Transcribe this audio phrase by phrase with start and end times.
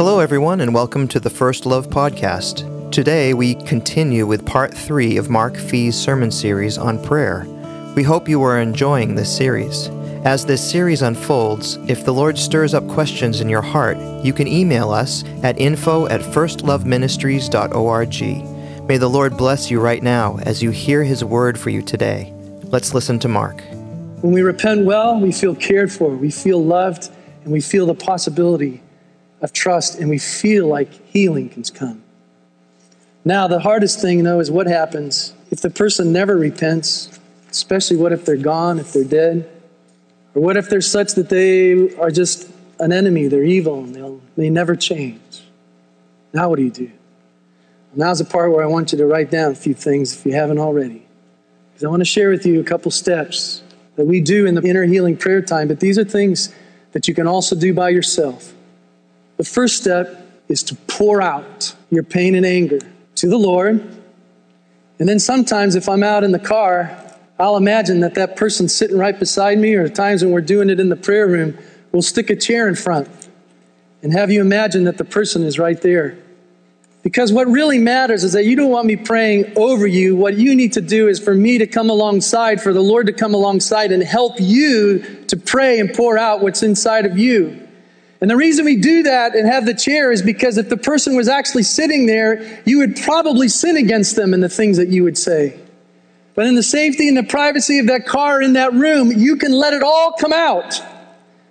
[0.00, 2.90] Hello, everyone, and welcome to the First Love Podcast.
[2.90, 7.44] Today, we continue with part three of Mark Fee's sermon series on prayer.
[7.94, 9.88] We hope you are enjoying this series.
[10.24, 14.48] As this series unfolds, if the Lord stirs up questions in your heart, you can
[14.48, 18.88] email us at info at firstloveministries.org.
[18.88, 22.32] May the Lord bless you right now as you hear his word for you today.
[22.62, 23.62] Let's listen to Mark.
[24.22, 27.10] When we repent well, we feel cared for, we feel loved,
[27.44, 28.82] and we feel the possibility
[29.40, 32.02] of trust, and we feel like healing can come.
[33.24, 37.18] Now, the hardest thing, though, is what happens if the person never repents,
[37.50, 39.50] especially what if they're gone, if they're dead?
[40.34, 44.20] Or what if they're such that they are just an enemy, they're evil, and they'll,
[44.36, 45.42] they never change?
[46.32, 46.90] Now, what do you do?
[47.94, 50.32] Now's the part where I want you to write down a few things if you
[50.32, 51.04] haven't already.
[51.72, 53.62] Because I want to share with you a couple steps
[53.96, 56.54] that we do in the inner healing prayer time, but these are things
[56.92, 58.54] that you can also do by yourself.
[59.40, 62.78] The first step is to pour out your pain and anger
[63.14, 63.80] to the Lord.
[64.98, 66.94] And then sometimes, if I'm out in the car,
[67.38, 70.68] I'll imagine that that person sitting right beside me, or at times when we're doing
[70.68, 71.56] it in the prayer room,
[71.90, 73.08] we'll stick a chair in front
[74.02, 76.18] and have you imagine that the person is right there.
[77.02, 80.16] Because what really matters is that you don't want me praying over you.
[80.16, 83.14] What you need to do is for me to come alongside, for the Lord to
[83.14, 87.68] come alongside and help you to pray and pour out what's inside of you.
[88.20, 91.16] And the reason we do that and have the chair is because if the person
[91.16, 95.04] was actually sitting there, you would probably sin against them in the things that you
[95.04, 95.58] would say.
[96.34, 99.52] But in the safety and the privacy of that car in that room, you can
[99.52, 100.80] let it all come out.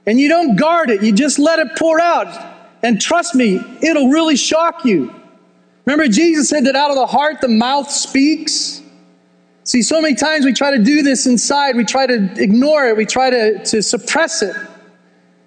[0.05, 2.27] And you don't guard it, you just let it pour out.
[2.83, 5.13] And trust me, it'll really shock you.
[5.85, 8.81] Remember, Jesus said that out of the heart the mouth speaks.
[9.63, 12.95] See, so many times we try to do this inside, we try to ignore it,
[12.95, 14.55] we try to, to suppress it.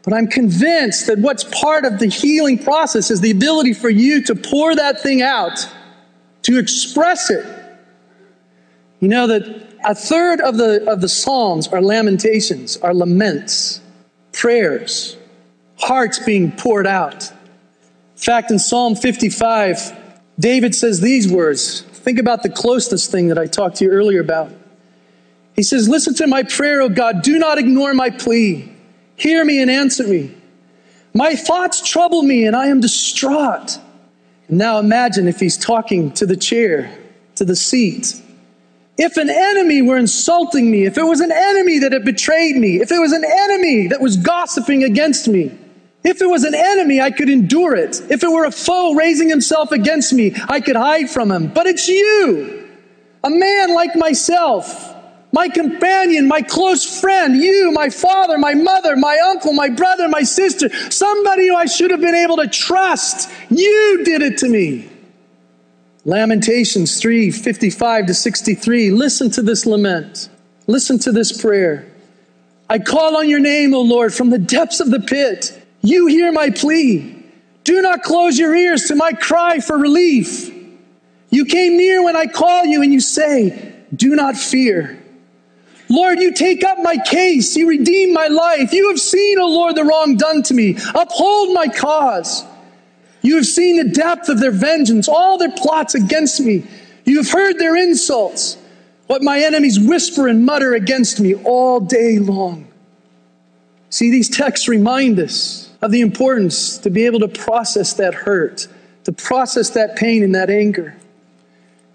[0.03, 4.23] But I'm convinced that what's part of the healing process is the ability for you
[4.25, 5.69] to pour that thing out,
[6.43, 7.47] to express it.
[9.01, 13.81] You know that a third of the, of the Psalms are lamentations, are laments,
[14.33, 15.17] prayers,
[15.77, 17.31] hearts being poured out.
[17.31, 20.01] In fact, in Psalm 55,
[20.39, 21.81] David says these words.
[21.81, 24.53] Think about the closeness thing that I talked to you earlier about.
[25.55, 27.23] He says, Listen to my prayer, O God.
[27.23, 28.72] Do not ignore my plea.
[29.17, 30.35] Hear me and answer me.
[31.15, 33.79] My thoughts trouble me and I am distraught.
[34.49, 36.97] Now imagine if he's talking to the chair,
[37.37, 38.21] to the seat.
[38.99, 42.81] If an enemy were insulting me, if it was an enemy that had betrayed me,
[42.81, 45.57] if it was an enemy that was gossiping against me,
[46.05, 48.03] if it was an enemy, I could endure it.
[48.11, 51.49] If it were a foe raising himself against me, I could hide from him.
[51.49, 52.69] But it's you,
[53.25, 54.92] a man like myself
[55.33, 60.23] my companion, my close friend, you, my father, my mother, my uncle, my brother, my
[60.23, 63.31] sister, somebody who I should have been able to trust.
[63.49, 64.91] You did it to me.
[66.05, 68.91] Lamentations 3 55 to 63.
[68.91, 70.29] Listen to this lament.
[70.67, 71.91] Listen to this prayer.
[72.69, 75.63] I call on your name, O Lord, from the depths of the pit.
[75.81, 77.23] You hear my plea.
[77.65, 80.51] Do not close your ears to my cry for relief.
[81.31, 85.02] You came near when I call you, and you say, Do not fear.
[85.93, 87.55] Lord, you take up my case.
[87.55, 88.73] You redeem my life.
[88.73, 90.79] You have seen, O Lord, the wrong done to me.
[90.95, 92.47] Uphold my cause.
[93.21, 96.67] You have seen the depth of their vengeance, all their plots against me.
[97.05, 98.57] You have heard their insults,
[99.07, 102.69] what my enemies whisper and mutter against me all day long.
[103.91, 108.67] See, these texts remind us of the importance to be able to process that hurt,
[109.05, 110.97] to process that pain and that anger.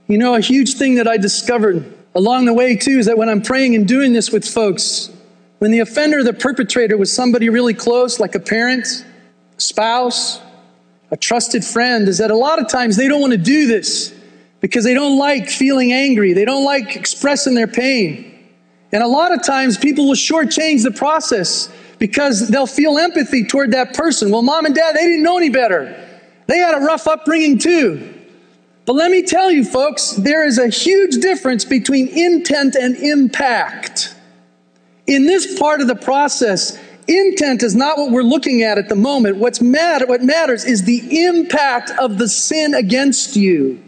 [0.08, 3.29] You know, a huge thing that I discovered along the way, too, is that when
[3.29, 5.11] I'm praying and doing this with folks,
[5.59, 9.05] when the offender, the perpetrator, was somebody really close, like a parent,
[9.55, 10.41] a spouse,
[11.11, 14.16] a trusted friend, is that a lot of times they don't want to do this
[14.61, 16.33] because they don't like feeling angry.
[16.33, 18.34] They don't like expressing their pain.
[18.91, 23.72] And a lot of times people will shortchange the process because they'll feel empathy toward
[23.73, 24.31] that person.
[24.31, 26.03] Well, mom and dad, they didn't know any better.
[26.47, 28.16] They had a rough upbringing too.
[28.87, 34.16] But let me tell you, folks, there is a huge difference between intent and impact.
[35.07, 38.95] In this part of the process, intent is not what we're looking at at the
[38.95, 39.37] moment.
[39.37, 43.84] What's matter, what matters is the impact of the sin against you.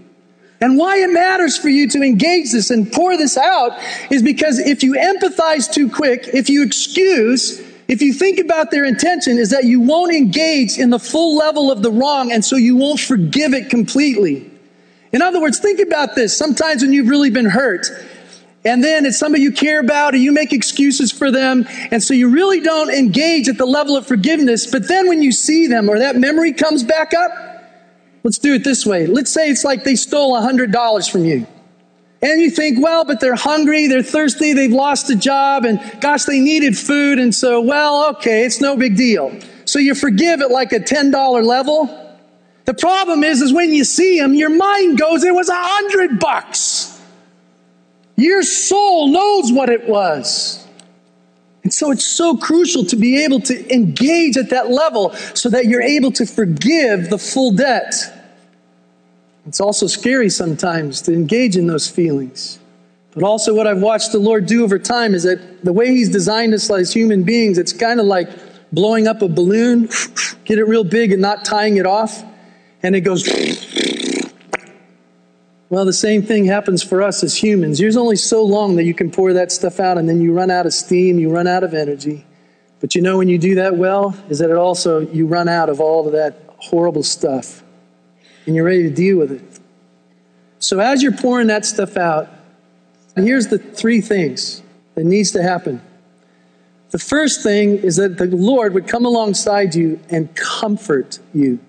[0.59, 3.79] And why it matters for you to engage this and pour this out
[4.11, 8.83] is because if you empathize too quick, if you excuse, if you think about their
[8.83, 12.57] intention, is that you won't engage in the full level of the wrong, and so
[12.57, 14.48] you won't forgive it completely.
[15.11, 16.37] In other words, think about this.
[16.37, 17.87] Sometimes when you've really been hurt,
[18.65, 21.65] And then it's somebody you care about, or you make excuses for them.
[21.91, 24.69] And so you really don't engage at the level of forgiveness.
[24.69, 27.31] But then when you see them or that memory comes back up,
[28.23, 29.07] let's do it this way.
[29.07, 31.47] Let's say it's like they stole $100 from you.
[32.21, 36.25] And you think, well, but they're hungry, they're thirsty, they've lost a job, and gosh,
[36.25, 37.17] they needed food.
[37.17, 39.39] And so, well, okay, it's no big deal.
[39.63, 42.08] So you forgive at like a $10 level.
[42.65, 46.19] The problem is, is when you see them, your mind goes, it was a hundred
[46.19, 47.01] bucks.
[48.15, 50.67] Your soul knows what it was.
[51.63, 55.65] And so it's so crucial to be able to engage at that level so that
[55.65, 57.93] you're able to forgive the full debt.
[59.45, 62.59] It's also scary sometimes to engage in those feelings.
[63.11, 66.09] But also, what I've watched the Lord do over time is that the way He's
[66.09, 68.29] designed us as human beings, it's kind of like
[68.71, 69.89] blowing up a balloon,
[70.45, 72.23] get it real big and not tying it off,
[72.83, 73.27] and it goes.
[75.69, 77.77] Well, the same thing happens for us as humans.
[77.77, 80.49] There's only so long that you can pour that stuff out, and then you run
[80.49, 82.25] out of steam, you run out of energy.
[82.79, 85.69] But you know when you do that well, is that it also, you run out
[85.69, 87.63] of all of that horrible stuff
[88.45, 89.59] and you're ready to deal with it.
[90.59, 92.29] So as you're pouring that stuff out,
[93.15, 94.61] here's the three things
[94.95, 95.81] that needs to happen.
[96.91, 101.59] The first thing is that the Lord would come alongside you and comfort you.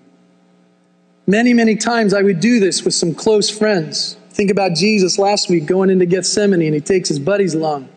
[1.27, 4.17] Many, many times I would do this with some close friends.
[4.31, 7.89] Think about Jesus last week going into Gethsemane and he takes his buddies along.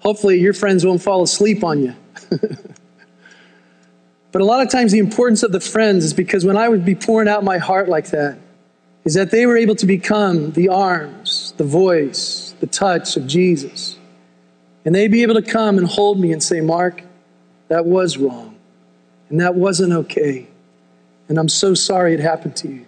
[0.00, 1.94] Hopefully, your friends won't fall asleep on you.
[4.34, 6.84] But a lot of times, the importance of the friends is because when I would
[6.84, 8.36] be pouring out my heart like that,
[9.04, 13.96] is that they were able to become the arms, the voice, the touch of Jesus.
[14.84, 17.04] And they'd be able to come and hold me and say, Mark,
[17.68, 18.56] that was wrong.
[19.30, 20.48] And that wasn't okay.
[21.28, 22.86] And I'm so sorry it happened to you.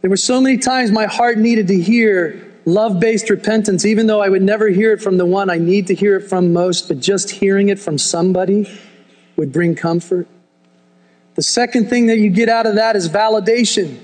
[0.00, 4.20] There were so many times my heart needed to hear love based repentance, even though
[4.20, 6.88] I would never hear it from the one I need to hear it from most,
[6.88, 8.68] but just hearing it from somebody
[9.36, 10.26] would bring comfort.
[11.34, 13.98] The second thing that you get out of that is validation.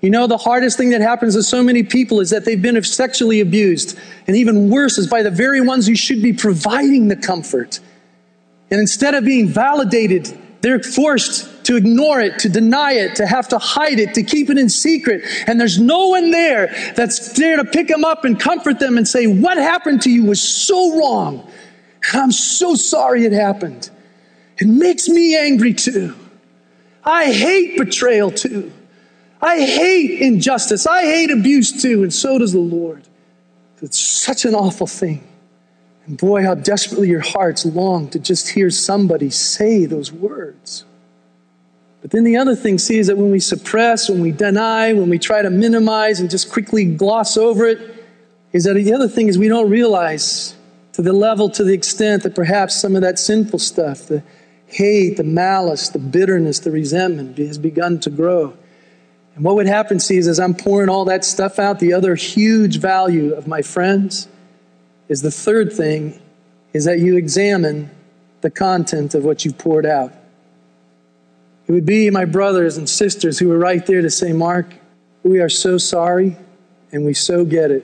[0.00, 2.82] You know, the hardest thing that happens to so many people is that they've been
[2.82, 3.96] sexually abused.
[4.26, 7.78] And even worse is by the very ones who should be providing the comfort.
[8.70, 13.48] And instead of being validated, they're forced to ignore it, to deny it, to have
[13.48, 15.24] to hide it, to keep it in secret.
[15.46, 19.06] And there's no one there that's there to pick them up and comfort them and
[19.06, 21.48] say, What happened to you was so wrong.
[22.10, 23.90] And I'm so sorry it happened.
[24.58, 26.14] It makes me angry too.
[27.04, 28.72] I hate betrayal too.
[29.40, 30.86] I hate injustice.
[30.86, 33.02] I hate abuse too, and so does the Lord.
[33.80, 35.26] It's such an awful thing.
[36.06, 40.84] And boy, how desperately your hearts long to just hear somebody say those words.
[42.02, 45.08] But then the other thing, see, is that when we suppress, when we deny, when
[45.08, 47.78] we try to minimize and just quickly gloss over it,
[48.52, 50.56] is that the other thing is we don't realize
[50.94, 54.22] to the level, to the extent that perhaps some of that sinful stuff, the
[54.66, 58.52] hate, the malice, the bitterness, the resentment has begun to grow.
[59.36, 62.16] And what would happen, see, is as I'm pouring all that stuff out, the other
[62.16, 64.28] huge value of my friends
[65.08, 66.20] is the third thing
[66.72, 67.90] is that you examine
[68.40, 70.12] the content of what you've poured out.
[71.72, 74.74] It would be my brothers and sisters who were right there to say, Mark,
[75.22, 76.36] we are so sorry
[76.92, 77.82] and we so get it.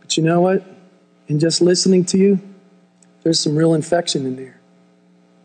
[0.00, 0.66] But you know what?
[1.28, 2.40] In just listening to you,
[3.22, 4.60] there's some real infection in there.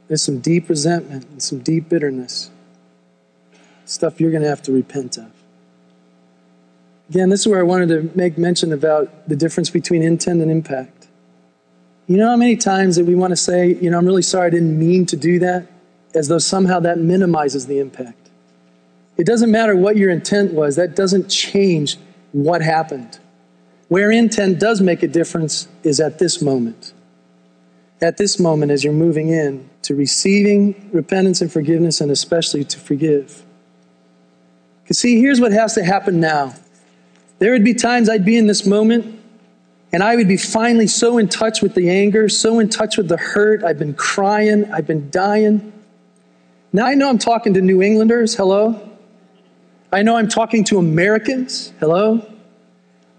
[0.08, 2.50] There's some deep resentment and some deep bitterness.
[3.86, 5.32] Stuff you're going to have to repent of.
[7.12, 10.50] Again, this is where I wanted to make mention about the difference between intent and
[10.50, 11.08] impact.
[12.08, 14.48] You know how many times that we want to say, you know, I'm really sorry
[14.48, 15.68] I didn't mean to do that,
[16.16, 18.30] as though somehow that minimizes the impact.
[19.18, 21.98] It doesn't matter what your intent was, that doesn't change
[22.32, 23.20] what happened.
[23.90, 26.94] Where intent does make a difference is at this moment.
[28.02, 32.80] At this moment, as you're moving in, to receiving repentance and forgiveness, and especially to
[32.80, 33.44] forgive.
[34.84, 36.54] Because, see, here's what has to happen now.
[37.40, 39.20] There would be times I'd be in this moment,
[39.92, 43.08] and I would be finally so in touch with the anger, so in touch with
[43.08, 43.64] the hurt.
[43.64, 45.74] I've been crying, I've been dying.
[46.72, 48.36] Now I know I'm talking to New Englanders.
[48.36, 48.90] Hello.
[49.92, 51.74] I know I'm talking to Americans.
[51.80, 52.26] Hello.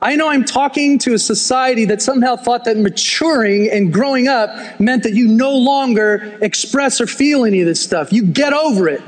[0.03, 4.81] I know I'm talking to a society that somehow thought that maturing and growing up
[4.81, 8.13] meant that you no longer express or feel any of this stuff.
[8.13, 9.03] You get over it,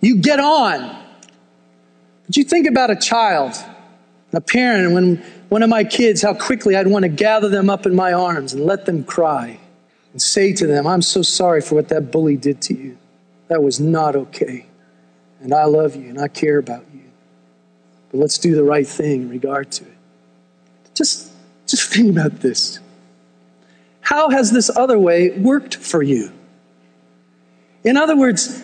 [0.00, 1.04] you get on.
[2.26, 3.54] But you think about a child,
[4.32, 5.16] a parent, when
[5.48, 8.52] one of my kids, how quickly I'd want to gather them up in my arms
[8.52, 9.58] and let them cry
[10.12, 12.97] and say to them, I'm so sorry for what that bully did to you.
[13.48, 14.66] That was not okay.
[15.40, 17.02] And I love you and I care about you.
[18.10, 19.96] But let's do the right thing in regard to it.
[20.94, 21.30] Just
[21.66, 22.80] Just think about this.
[24.00, 26.32] How has this other way worked for you?
[27.84, 28.62] In other words,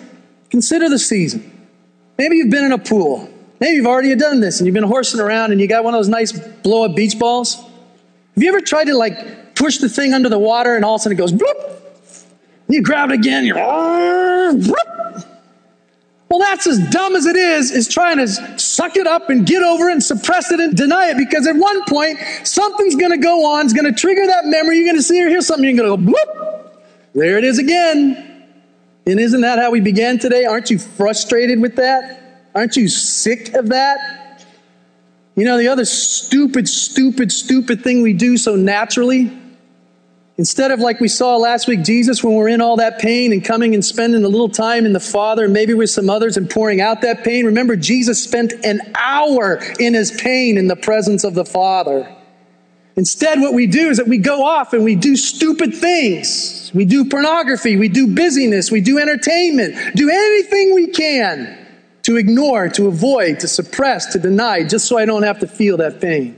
[0.50, 1.68] consider the season.
[2.16, 3.28] Maybe you've been in a pool.
[3.60, 5.98] Maybe you've already done this and you've been horsing around and you got one of
[5.98, 7.56] those nice blow up beach balls.
[7.56, 11.00] Have you ever tried to like push the thing under the water and all of
[11.00, 11.73] a sudden it goes bloop?
[12.68, 13.56] You grab it again, you're.
[16.30, 18.26] Well, that's as dumb as it is, is trying to
[18.58, 21.54] suck it up and get over it and suppress it and deny it because at
[21.54, 24.78] one point something's going to go on, it's going to trigger that memory.
[24.78, 26.70] You're going to see or hear something, you're going to go bloop.
[27.14, 28.46] There it is again.
[29.06, 30.44] And isn't that how we began today?
[30.44, 32.48] Aren't you frustrated with that?
[32.54, 34.44] Aren't you sick of that?
[35.36, 39.30] You know, the other stupid, stupid, stupid thing we do so naturally,
[40.36, 43.44] instead of like we saw last week, Jesus, when we're in all that pain and
[43.44, 46.48] coming and spending a little time in the Father, and maybe with some others and
[46.48, 51.24] pouring out that pain, remember, Jesus spent an hour in his pain in the presence
[51.24, 52.14] of the Father.
[52.96, 56.70] Instead, what we do is that we go off and we do stupid things.
[56.74, 61.58] We do pornography, we do busyness, we do entertainment, do anything we can
[62.02, 65.76] to ignore, to avoid, to suppress, to deny, just so I don't have to feel
[65.78, 66.36] that pain.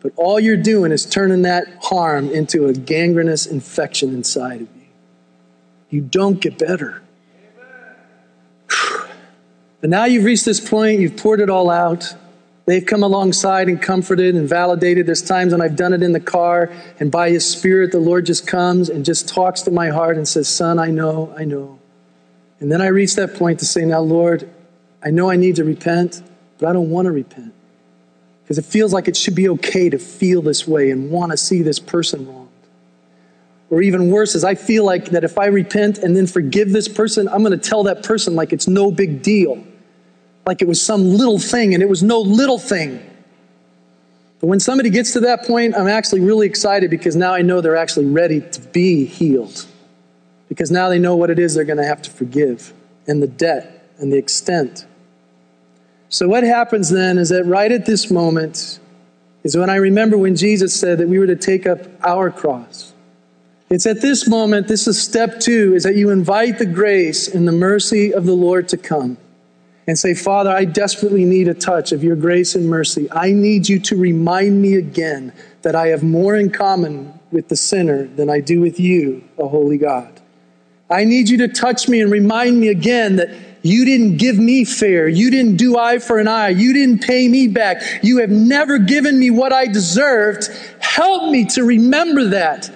[0.00, 4.86] But all you're doing is turning that harm into a gangrenous infection inside of you.
[5.90, 7.02] You don't get better.
[9.80, 12.12] But now you've reached this point, you've poured it all out.
[12.66, 15.06] They've come alongside and comforted and validated.
[15.06, 18.26] There's times when I've done it in the car, and by His Spirit, the Lord
[18.26, 21.78] just comes and just talks to my heart and says, Son, I know, I know.
[22.58, 24.50] And then I reach that point to say, Now, Lord,
[25.02, 26.22] I know I need to repent,
[26.58, 27.54] but I don't want to repent.
[28.48, 31.36] Because it feels like it should be okay to feel this way and want to
[31.36, 32.48] see this person wronged.
[33.68, 36.88] Or even worse, is I feel like that if I repent and then forgive this
[36.88, 39.62] person, I'm going to tell that person like it's no big deal
[40.48, 42.98] like it was some little thing, and it was no little thing.
[44.40, 47.60] But when somebody gets to that point, I'm actually really excited because now I know
[47.60, 49.66] they're actually ready to be healed.
[50.48, 52.72] Because now they know what it is they're going to have to forgive
[53.06, 54.86] and the debt and the extent.
[56.10, 58.80] So, what happens then is that right at this moment
[59.44, 62.94] is when I remember when Jesus said that we were to take up our cross.
[63.70, 67.46] It's at this moment, this is step two, is that you invite the grace and
[67.46, 69.18] the mercy of the Lord to come
[69.86, 73.10] and say, Father, I desperately need a touch of your grace and mercy.
[73.12, 77.56] I need you to remind me again that I have more in common with the
[77.56, 80.20] sinner than I do with you, the holy God.
[80.90, 83.30] I need you to touch me and remind me again that
[83.62, 85.08] you didn't give me fair.
[85.08, 86.50] You didn't do eye for an eye.
[86.50, 87.82] You didn't pay me back.
[88.02, 90.48] You have never given me what I deserved.
[90.80, 92.70] Help me to remember that.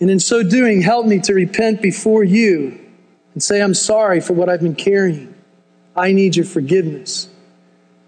[0.00, 2.78] And in so doing, help me to repent before you
[3.34, 5.32] and say, I'm sorry for what I've been carrying.
[5.94, 7.28] I need your forgiveness.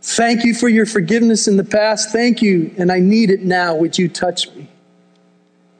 [0.03, 2.11] Thank you for your forgiveness in the past.
[2.11, 3.75] Thank you, and I need it now.
[3.75, 4.69] Would you touch me?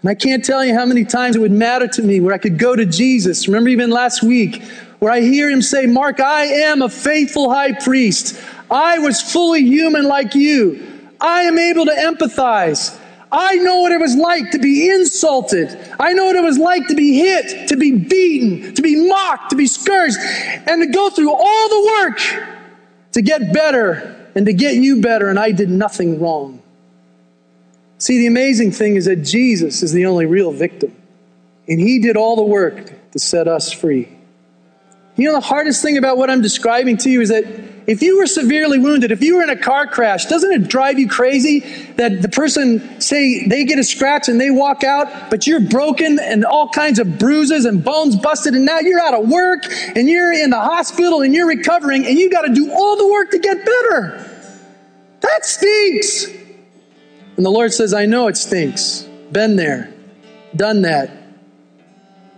[0.01, 2.39] And I can't tell you how many times it would matter to me where I
[2.39, 3.49] could go to Jesus.
[3.49, 4.63] Remember, even last week,
[4.99, 8.41] where I hear him say, Mark, I am a faithful high priest.
[8.71, 11.11] I was fully human like you.
[11.21, 12.99] I am able to empathize.
[13.31, 15.77] I know what it was like to be insulted.
[15.99, 19.51] I know what it was like to be hit, to be beaten, to be mocked,
[19.51, 22.55] to be scourged, and to go through all the work
[23.15, 26.61] to get better and to get you better, and I did nothing wrong.
[27.99, 30.95] See, the amazing thing is that Jesus is the only real victim,
[31.69, 34.09] and he did all the work to set us free.
[35.17, 37.45] You know, the hardest thing about what I'm describing to you is that
[37.87, 40.99] if you were severely wounded, if you were in a car crash, doesn't it drive
[40.99, 41.61] you crazy
[41.97, 46.19] that the person, say, they get a scratch and they walk out, but you're broken
[46.19, 50.09] and all kinds of bruises and bones busted, and now you're out of work and
[50.09, 53.31] you're in the hospital and you're recovering and you got to do all the work
[53.31, 54.31] to get better?
[55.21, 56.27] That stinks.
[57.37, 59.03] And the Lord says, I know it stinks.
[59.31, 59.93] Been there,
[60.57, 61.24] done that.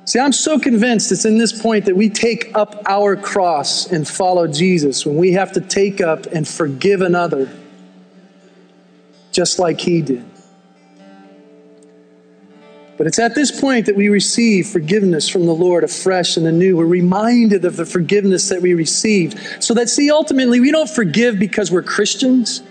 [0.07, 4.07] See, I'm so convinced it's in this point that we take up our cross and
[4.07, 7.51] follow Jesus when we have to take up and forgive another
[9.33, 10.25] just like he did.
[12.97, 16.77] But it's at this point that we receive forgiveness from the Lord afresh and anew.
[16.77, 19.63] We're reminded of the forgiveness that we received.
[19.63, 22.63] So that, see, ultimately, we don't forgive because we're Christians.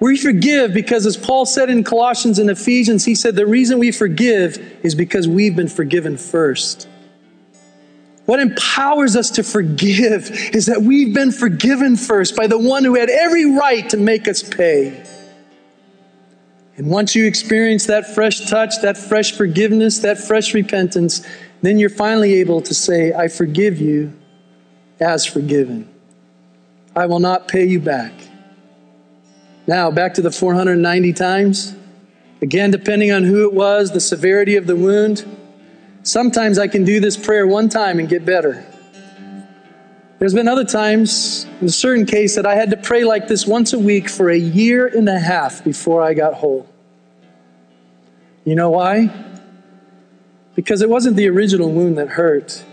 [0.00, 3.90] We forgive because, as Paul said in Colossians and Ephesians, he said the reason we
[3.90, 6.88] forgive is because we've been forgiven first.
[8.26, 12.94] What empowers us to forgive is that we've been forgiven first by the one who
[12.94, 15.02] had every right to make us pay.
[16.76, 21.26] And once you experience that fresh touch, that fresh forgiveness, that fresh repentance,
[21.62, 24.12] then you're finally able to say, I forgive you
[25.00, 25.88] as forgiven.
[26.94, 28.12] I will not pay you back.
[29.68, 31.76] Now, back to the 490 times.
[32.40, 35.26] Again, depending on who it was, the severity of the wound.
[36.02, 38.64] Sometimes I can do this prayer one time and get better.
[40.18, 43.46] There's been other times, in a certain case, that I had to pray like this
[43.46, 46.66] once a week for a year and a half before I got whole.
[48.46, 49.10] You know why?
[50.56, 52.64] Because it wasn't the original wound that hurt,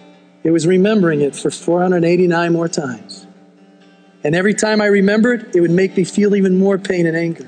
[0.46, 3.25] it was remembering it for 489 more times.
[4.26, 7.16] And every time I remembered, it it would make me feel even more pain and
[7.16, 7.48] anger.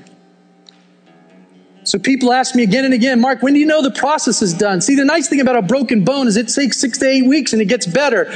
[1.83, 4.53] So people ask me again and again, Mark, when do you know the process is
[4.53, 4.81] done?
[4.81, 7.51] See, the nice thing about a broken bone is it takes six to eight weeks
[7.51, 8.31] and it gets better.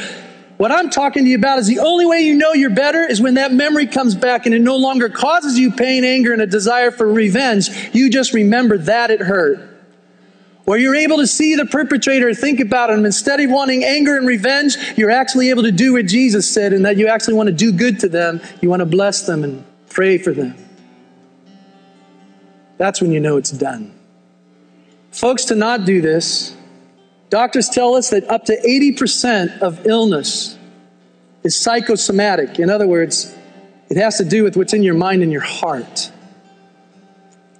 [0.57, 3.21] What I'm talking to you about is the only way you know you're better is
[3.21, 6.47] when that memory comes back and it no longer causes you pain, anger, and a
[6.47, 7.69] desire for revenge.
[7.93, 9.70] You just remember that it hurt.
[10.65, 13.03] Or you're able to see the perpetrator, think about him.
[13.05, 16.85] Instead of wanting anger and revenge, you're actually able to do what Jesus said, and
[16.85, 18.39] that you actually want to do good to them.
[18.61, 20.55] You want to bless them and pray for them.
[22.77, 23.93] That's when you know it's done.
[25.11, 26.55] Folks, to not do this
[27.31, 30.59] Doctors tell us that up to 80% of illness
[31.43, 32.59] is psychosomatic.
[32.59, 33.33] In other words,
[33.89, 36.11] it has to do with what's in your mind and your heart.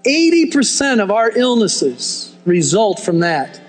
[0.06, 3.60] 80% of our illnesses result from that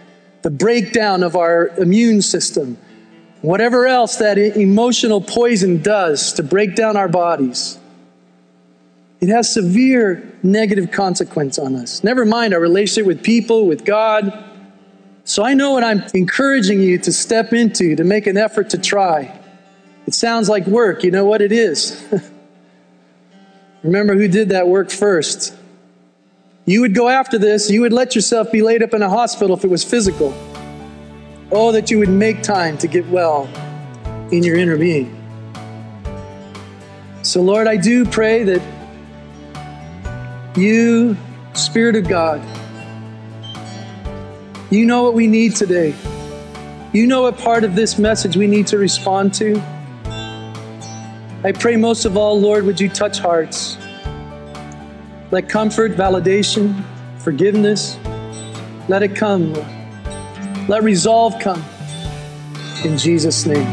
[0.42, 2.76] the breakdown of our immune system,
[3.42, 7.78] whatever else that emotional poison does to break down our bodies.
[9.20, 12.02] It has severe negative consequence on us.
[12.02, 14.52] Never mind our relationship with people, with God,
[15.24, 18.78] so I know what I'm encouraging you to step into, to make an effort to
[18.78, 19.38] try.
[20.06, 21.04] It sounds like work.
[21.04, 22.04] You know what it is.
[23.84, 25.56] Remember who did that work first.
[26.72, 29.54] You would go after this, you would let yourself be laid up in a hospital
[29.54, 30.32] if it was physical.
[31.50, 33.46] Oh, that you would make time to get well
[34.32, 35.14] in your inner being.
[37.20, 38.62] So, Lord, I do pray that
[40.56, 41.14] you,
[41.52, 42.40] Spirit of God,
[44.70, 45.94] you know what we need today.
[46.94, 49.60] You know what part of this message we need to respond to.
[51.44, 53.76] I pray most of all, Lord, would you touch hearts?
[55.32, 56.84] Let comfort, validation,
[57.16, 57.98] forgiveness,
[58.86, 59.66] let it come, Lord.
[60.68, 61.64] Let resolve come.
[62.84, 63.64] In Jesus' name.